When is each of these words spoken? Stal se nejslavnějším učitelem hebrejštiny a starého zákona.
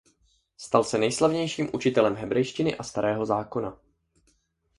Stal 0.57 0.83
se 0.83 0.97
nejslavnějším 0.97 1.69
učitelem 1.73 2.15
hebrejštiny 2.15 2.77
a 2.77 2.83
starého 2.83 3.25
zákona. 3.25 3.79